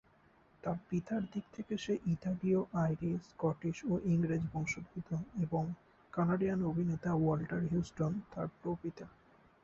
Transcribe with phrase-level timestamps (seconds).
[0.63, 5.09] তার পিতার দিক থেকে সে ইতালীয়, আইরিশ, স্কটিশ, ও ইংরেজ বংশদ্ভূত
[5.41, 5.63] এবং
[6.13, 9.05] কানাডিয়ান অভিনেতা ওয়াল্টার হিউস্টন তার প্র-পিতা।